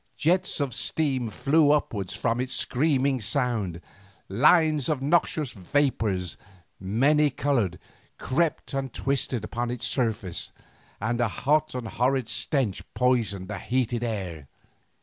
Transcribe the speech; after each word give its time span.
Jets 0.17 0.59
of 0.59 0.73
steam 0.73 1.29
flew 1.29 1.69
upwards 1.69 2.15
from 2.15 2.39
it 2.39 2.45
with 2.45 2.49
a 2.49 2.53
screaming 2.53 3.21
sound, 3.21 3.79
lines 4.29 4.89
of 4.89 4.99
noxious 4.99 5.51
vapours, 5.51 6.37
many 6.79 7.29
coloured, 7.29 7.77
crept 8.17 8.73
and 8.73 8.91
twisted 8.93 9.45
on 9.53 9.69
its 9.69 9.85
surface, 9.85 10.51
and 10.99 11.21
a 11.21 11.27
hot 11.27 11.75
and 11.75 11.87
horrid 11.87 12.27
stench 12.27 12.81
poisoned 12.95 13.47
the 13.47 13.59
heated 13.59 14.03
air. 14.03 14.47